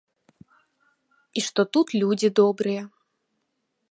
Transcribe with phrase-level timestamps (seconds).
[1.41, 2.83] І што тут людзі добрыя.